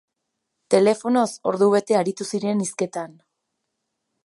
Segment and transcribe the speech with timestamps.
[0.75, 3.17] Telefonoz ordubete aritu ziren hizketan.